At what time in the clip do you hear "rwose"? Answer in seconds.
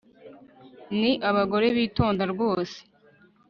2.33-2.77